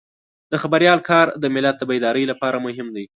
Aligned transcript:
د 0.51 0.53
خبریال 0.63 0.99
کار 1.09 1.27
د 1.41 1.45
ملت 1.55 1.75
د 1.79 1.83
بیدارۍ 1.91 2.25
لپاره 2.31 2.57
مهم 2.65 2.87
دی. 2.95 3.05